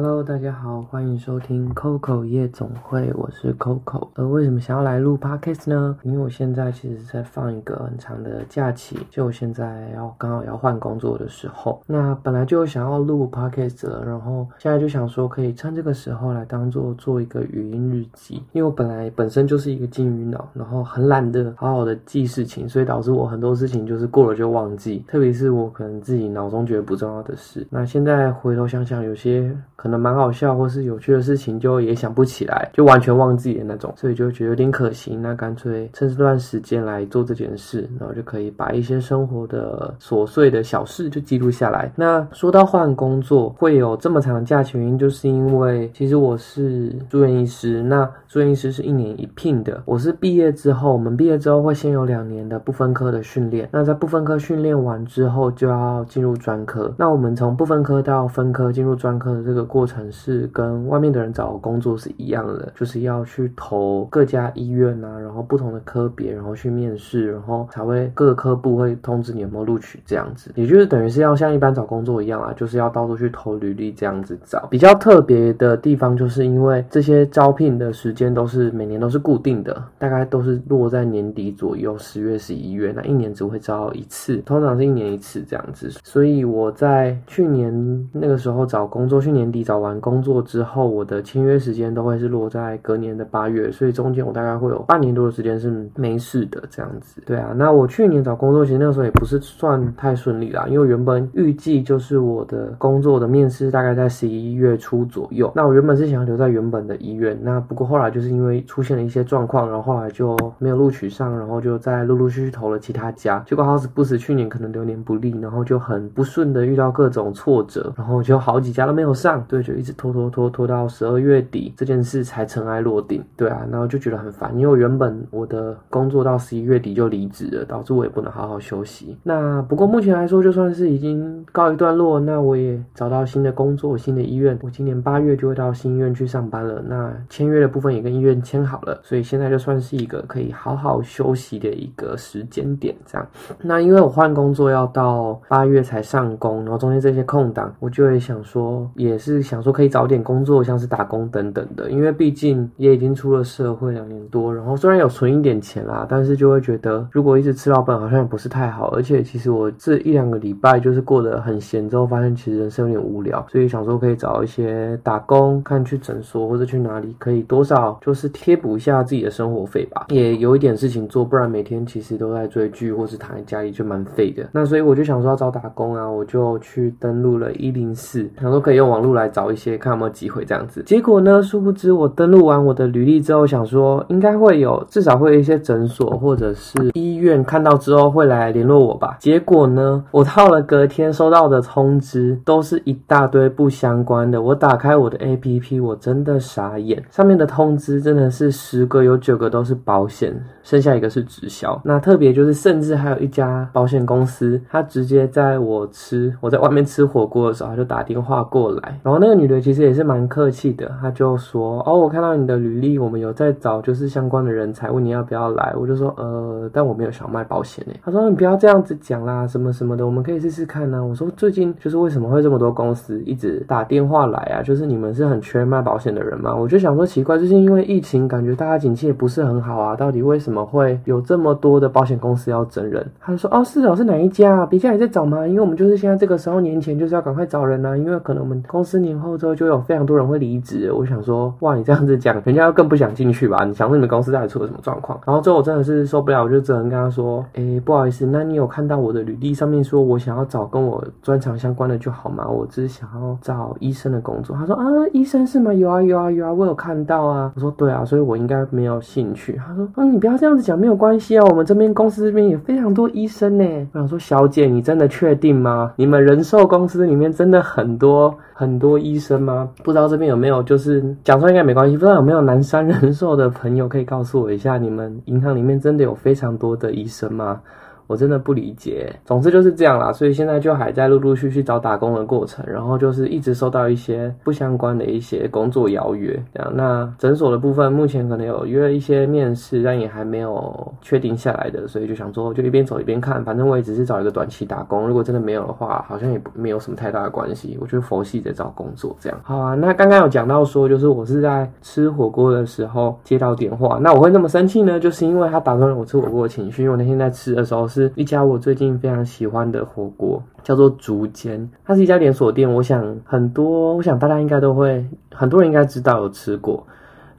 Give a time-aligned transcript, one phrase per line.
[0.00, 4.06] Hello，大家好，欢迎收听 Coco 夜总会，我是 Coco。
[4.14, 5.96] 呃，为什么想要来录 Podcast 呢？
[6.04, 29.52] 因为我现在其实在放一个很长的假期，就我现在要刚好要换工作的时候，那本来就想要录 Podcast 了，然后现在就想说可以趁这个时候来当做做一个语音日记，因为我本来本身就是一个金鱼脑，然后很懒得好好的记事情，所以导致我很多事情就是过了就忘记，特别是我可能自己脑中觉得不重要的事，那现在回头想想，有些。
[29.78, 35.16] 可能蛮好笑或是有趣的事情，就也想不起来，就完全忘记的那种，所以就觉得有点可惜。
[35.16, 41.90] 那干脆趁这段时间来做这件事，然后就可以把一些生活的琐碎的小事就记录下来。
[41.94, 49.80] 那说到换工作会有这么长的假期，原因就是因为其实我是住院医师，那住院医师是一年一聘的。
[49.84, 56.92] 我是毕业之后，我们毕业之后会先有两年的不分科的训练，那在不分科训练完之后就要进入专科。
[56.96, 59.68] 那我们从不分科到分科进入专科的这个。
[59.68, 74.66] 过过程是跟外面的人找工作是一样的，就是要去投各家医院啊，然后不同的科别，然后去面试，然后才会各个科部会通知你有没有录取这样子，也就是等于是要像一般找工作一样啊，就是要到处去投履历这样子找。
[74.68, 85.88] 比较特别的地方就是因为这些招聘的时间都是每年都是固定的，大概都是落在年底左右，十月、十一月，那一年只会招一次，通常是一年一次这样子。
[86.02, 89.67] 所以我在去年那个时候找工作，去年底。
[89.68, 97.20] 找完工作之后，我的签约时间都会是落在隔年的八月，所以中间我大概会有半年多的时间是没事的这样子。
[97.26, 105.52] 对啊，那我去年找工作其实那个时候也不是算太顺利啦，因为原本预计就是我的工作的面试大概在十一月初左右。
[105.54, 113.44] 那我原本是想要留在原本的医院，那不过后来就是因为出现了一些状况，然后后来就没有录取上，然后就在陆陆续续投了其他家。
[113.46, 119.44] 结果好死不死，去年可能流年不利，然后就很不顺的遇到各种挫折，然后就好几家都没有上。
[119.46, 123.22] 对，就一直拖拖拖拖到十二月底，这件事才尘埃落定。
[123.36, 129.16] 对啊，然后就觉得很烦，因为我原本我的工作到十一月底就离职了，导致我也不能好好休息。
[129.22, 134.58] 那不过目前来说，就算是已经告一段落，那我也找到新的工作、新的医院。
[134.62, 136.82] 我今年八月就会到新医院去上班了。
[136.86, 142.94] 那签约的部分也跟医院签好了，所以现在就算是一个可以好好休息的一个时间点。
[143.06, 143.26] 这样，
[143.62, 149.72] 那因为我换工作要到八月才上工，然后中间这些空档，我就会想说，也是想说。
[149.78, 174.44] 可以早点工作，像是打工等等的，因为毕竟也已经出了社会两年多，然后虽然有存一点钱啦，但是就会觉得如果一直吃老本好像也不是太好，而且其实我这一两个礼拜就是过得很闲，之后发现其实人生有点无聊，所以想说可以找一些打工，看去诊所或者去哪里可以多少就是贴补一下自己的生活费吧，也有一点事情做，不然每天其实都在追剧或是躺在家里就蛮废的。
[174.50, 179.78] 那所以我就想说要找打工啊，我就去登录了一零四，想说可以用网络来找一些。
[179.78, 181.40] 看有没有机会这样子，结果呢？
[181.40, 189.16] 殊不知我登录完我的履历之后，想说应该会有，至少会有一些诊所或者是医院看到之后会来联络我吧。
[189.20, 194.42] 结果呢，我到了隔天收到的通知都是一大堆不相关的。
[194.42, 200.34] 我打开我的 APP，我真的傻眼，上面的通知真的是十个有九个都是保险，
[200.64, 201.80] 剩下一个是直销。
[201.84, 209.58] 那特别就是，甚至还有一家保险公司，他直接在我吃我在外面吃火锅的时候，他就打电话过来，然后那个女的。
[209.68, 224.62] 其实也是蛮客气的，她就说：“哦，我看到你的履历，我们有在找就是相关的人才，问你要不要来。”我就说：“呃，但我没有想卖保险诶。”她说：“你不要这样子讲啦，什么什么的，我们可以试试看呢。”我说：“最近就是为什么会这么多公司一直打电话来啊？
[224.62, 233.04] 就是你们是很缺卖保险的人吗？”我就想说奇怪，最近因为疫情，感觉大家景气也不是很好啊，到底为什么会有这么多的保险公司要整人？
[233.20, 234.64] 他就说：“哦，是哦，是哪一家？
[234.64, 235.46] 别家也在找吗？
[235.46, 243.64] 因为我们就是现在这个时候年前就是要赶快找人啊，因为可能我们公司年然后之后。”就有非常多人会离职，我想说，哇，你这样子讲，人家更不想进去吧？
[243.64, 245.18] 你想说你们公司到底出了什么状况？
[245.26, 252.46] 然后最后我真的是受不了，我就只能跟他说，哎，不好意思，那你有看到我的履历上面说我想要找跟我专长相关的就好吗？
[252.46, 254.54] 我只是想要找医生的工作。
[254.54, 255.74] 他说啊，医生是吗？
[255.74, 257.50] 有啊有啊有啊，我有看到啊。
[257.56, 259.60] 我说对啊，所以我应该没有兴趣。
[259.66, 263.64] 他说，嗯，你不要这样子讲，没有关系啊，我们这边公司这边有非常多医生呢。
[263.94, 265.92] 我想说，小姐，你真的确定吗？
[265.96, 268.32] 你们人寿公司里面真的很多？
[268.52, 269.68] 很多医生吗？
[269.82, 271.96] 不知道这边有没有，就是讲出来应该没关系。
[271.96, 277.60] 不知道有没有南山人寿的朋友可以告诉我一下，你们银行里面真的有非常多的医生吗？
[278.08, 279.14] 我真的不理解。
[279.24, 286.32] 总之就是这样啦，所以现在就还在陆陆续续找打工的过程，然后就是一直收到一些不相关的一些工作邀约。
[286.52, 295.06] 这样，那诊所的部分目前可能有约了一些面试，但也还没有确定下来的，所以就想说就一边走一边看，反正我也只是找一个短期打工。
[295.06, 297.76] 如果真的没有的话，好像也没有什么太大的关系。
[297.80, 299.38] 我觉得佛系在找工作这样。
[299.42, 306.82] 好啊，那刚刚有讲到说，就是我是在吃火锅的时候接到电话，那我会那么生气呢，就是因为他打断了我吃火锅的情绪。
[306.82, 312.72] 因为我那天在吃的时候是是一家我最近非常喜欢的火锅，叫做竹间，它是一家连锁店。
[312.72, 315.04] 我想很多，我想大家应该都会，
[315.34, 316.86] 很多人应该知道有吃过。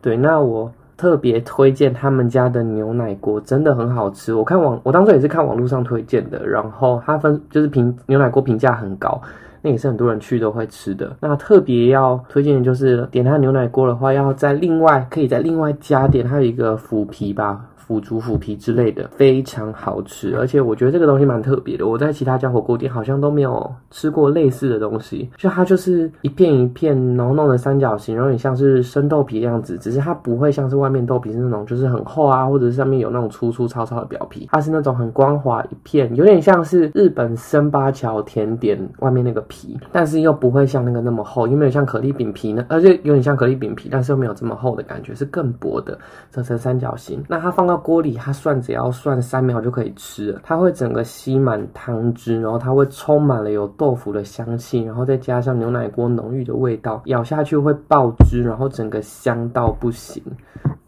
[0.02, 4.34] 对，那我特别推荐他们家的牛奶锅，真的很好吃。
[4.34, 9.22] 我看网，我当初也是看网络上推荐的，然后它分就是评牛奶锅评价很高，
[9.62, 11.16] 那也是很多人去都会吃的。
[11.22, 17.66] 那特别要推荐的就是点它牛奶锅的话，要在另外可以在另外加点，它有一个腐皮吧。
[17.90, 21.88] 腐竹腐皮之类的非常好吃，而且我觉得这个东西蛮特别的。
[21.88, 45.98] 我在其他家火锅店好像都没有吃过类似的东西，就它就是一片一片浓浓的三角形，有点像是生豆皮的样子，只是它不会像是外面豆皮是那种就是很厚啊，或者是上面有那种粗粗糙糙的表皮，它是那种很光滑一片，有点像是日本生八桥甜点外面那个皮，但是又不会像那个那么厚，因为像可丽饼皮呢，而且有点像可丽饼皮，但是又没有这么厚的感觉，是更薄的
[46.32, 47.24] 这层三角形。
[47.28, 50.40] 那它放到锅里，它涮只要涮三秒就可以吃。
[50.44, 60.22] 它会整个吸满汤汁，然后它会充满了有豆腐的香气，然后再加上牛奶锅浓郁的味道，咬下去会爆汁，然后整个香到不行。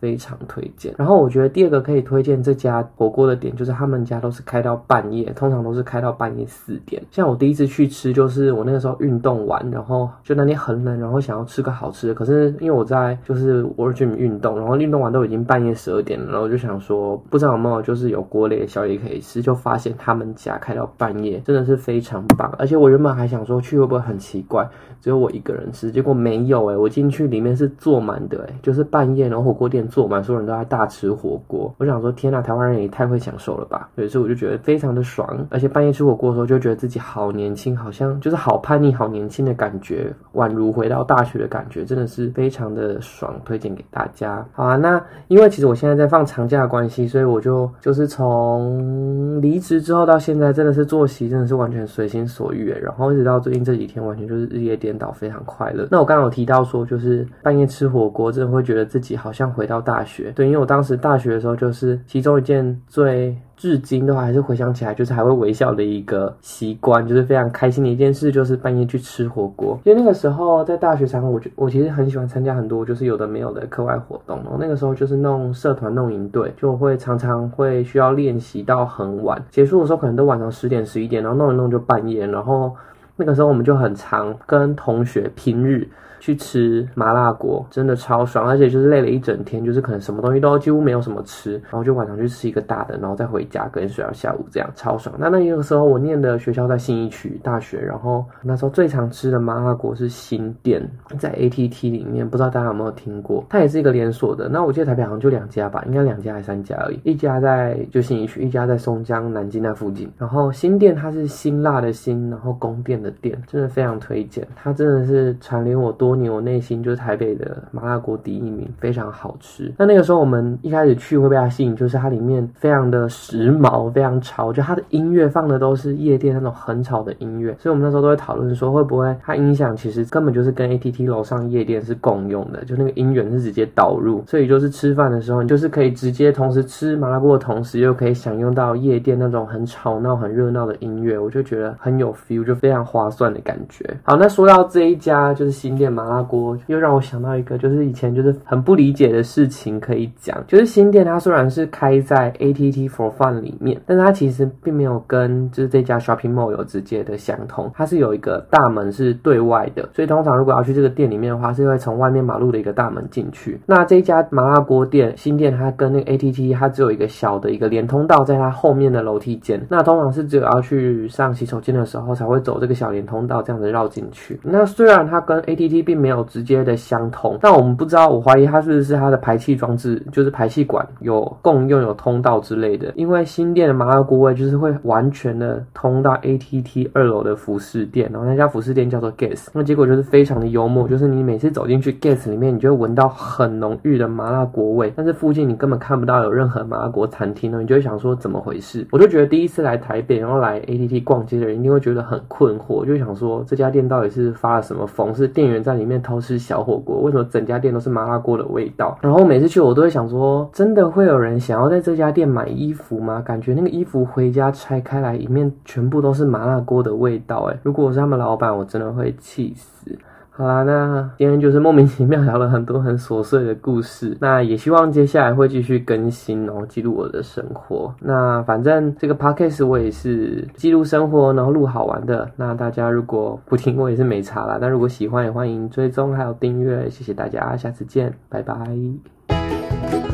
[0.02, 0.94] 非常推荐。
[0.98, 7.02] 然后我觉得第二个可以推荐这家火锅的点，就是他们家都是开到半夜，通常都是开到半夜四点。
[7.12, 12.14] 像我第一次去吃，就是我那个时候运动完，然后就那天很冷，然后想要吃个好吃的。
[12.16, 22.52] 可是因为我在就是 World Gym 运动，然后运动完都已经半夜十二点了，然后我就想说，不知道有没有就是有锅类的宵夜可以吃，就发现他们家开到半夜，真的是非常棒。
[22.58, 24.68] 而且我原本还想说去会不会很奇怪，
[25.00, 29.88] 只有我一个人吃，结果没有哎，我进去里面是坐满的哎，就是半夜然后火锅店。
[29.92, 31.72] 做满，所有人都在大吃火锅。
[31.78, 33.90] 我想说，天呐，台湾人也太会享受了吧！
[34.10, 44.46] 所以我就觉得非常的爽，而且半夜吃火锅的时候，就觉得自己好年轻，好像就是好叛逆、好年轻的感觉，宛如回到大学的感觉，真的是非常的爽，推荐给大家。
[44.54, 55.88] 好啊，那因为其实我现在在放长假的关系，所以我就就是从离职之后到现在，真的是作息真的是完全随心所欲，然后一直到最近这几天，完全就是日夜颠倒，非常快乐。
[55.92, 59.81] 那我刚刚有提到说，就是半夜吃火锅，真的会觉得自己好像回到。
[59.82, 69.80] 大学对，因为我当时大学的时候，就是其中一件最至今的话还是回想起来，就是还会微笑的一个习惯，就是非常开心的一件事，就是半夜去吃火锅。
[69.84, 74.38] 因为那个时候在大学场，我我其实很喜欢参加很多就是有的没有的课外活动。
[74.38, 82.26] 然后那个时候就是弄社团、弄营队，就会常常会需要练习到很晚，结束的时候可能都晚上十点、十一点，然后弄一弄就半夜。
[82.26, 82.76] 然后
[83.16, 85.88] 那个时候我们就很常跟同学平日。
[86.22, 95.16] 去吃麻辣锅，真的超爽，而且就是累了一整天，就是可能什么东西都几乎没有什么吃，然后就晚上去吃一个大的，然后再回家，跟睡到下午这样，超爽。
[95.18, 100.88] 那那个时候我念的学校在信义区大学，然后那时候最常吃的麻辣锅是新店，
[101.18, 103.44] 在 ATT 里面，不知道大家有没有听过？
[103.50, 104.48] 它也是一个连锁的。
[104.48, 110.08] 那我记得台北好像就两家吧，应该两家还是三家而已，一家在就信义区，一家在松江南京那附近。
[110.20, 116.11] 然后新店它是辛辣的辛，然后宫殿的殿，真的非常推荐，它真的是蝉联我多。
[116.30, 119.74] 我内心就是台北的麻辣锅第一名，非常好吃。
[119.78, 127.56] 那那个时候我们一开始去会被它吸引，就是它里面非常的时髦，非常潮，就它的音乐放的都是夜店那种很吵的音乐。
[127.60, 143.86] 所以我们那时候都会讨论说，会不会它音响其实根本就是跟 ATT 楼上夜店是共用的，就那个音源是直接导入，所以就是吃饭的时候，你就是可以直接同时吃麻辣锅的同时，又可以享用到夜店那种很吵闹、很热闹的音乐，我就觉得很有 feel，就非常划算的感觉。
[144.04, 146.01] 好，那说到这一家就是新店嘛。
[146.02, 163.58] 麻辣锅又让我想到一个，就是以前就是很不理解的事情可以讲，就是新店它虽然是开在 ATT for Fun 里面，但它其实并没有跟就是这家 Shopping Mall 有直接的相通，它是有一个大门是对外的，所以通常如果要去这个店里面的话，是会从外面马路的一个大门进去。
[163.66, 172.72] 那这家麻辣锅店新店，它跟那个 ATT 它只有一个小的一个连通道，在它后面的楼梯间，那通常是只有要去上洗手间的时候才会走这个。
[172.82, 174.40] 小连通道这样子绕进去。
[174.42, 182.94] 那虽然它跟 ATT 并没有直接的相通，但我们不知道，我怀疑它是不是它的排气装置，就是排气管有共用有通道之类的。
[182.96, 198.88] 因为新店的麻辣锅味就是会完全的通到 ATT 二楼的服饰店，然后那家服饰店叫做 Gas，那结果就是非常的幽默，就是你每次走进去 Gas 里面，你就会闻到很浓郁的麻辣锅味，但是附近你根本看不到有任何麻辣锅餐厅呢，你就会想说怎么回事？
[198.92, 205.02] 我就觉得第一次来台北，然后来 ATT 逛街的人一定会觉得很困惑，就想说这家店到底是发了什么疯？
[205.12, 207.02] 是店员在里面偷吃小火锅？
[207.02, 208.98] 为什么整家店都是麻辣锅的味道？
[209.02, 213.22] 然后每次去我都会想说，真的会有人想要在这家店买衣服吗？
[213.22, 217.50] 感觉那个衣服回家拆开来，里面全部都是麻辣锅的味道。
[217.52, 219.98] 哎，如果我是他们老板，我真的会气死。
[220.42, 224.18] 好啦，那今天就是莫名其妙聊了很多很琐碎的故事。
[224.20, 227.94] 那也希望接下来会继续更新然后，记录我的生活。
[228.00, 232.28] 那反正这个 podcast 我也是记录生活，然后录好玩的。
[232.38, 234.58] 那大家如果不听，我也是没差啦。
[234.60, 236.90] 但如果喜欢，也欢迎追踪还有订阅。
[236.90, 240.11] 谢谢大家，下次见，拜拜。